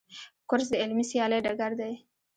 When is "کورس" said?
0.49-0.67